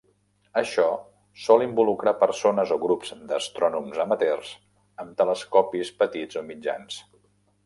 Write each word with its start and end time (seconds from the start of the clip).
Això 0.59 0.85
sol 1.41 1.65
involucrar 1.65 2.13
persones 2.23 2.73
o 2.77 2.79
grups 2.85 3.13
d'astrònoms 3.33 4.01
amateurs 4.07 4.55
amb 5.05 5.15
telescopis 5.21 5.93
petits 6.03 6.43
o 6.43 6.45
mitjans. 6.51 6.99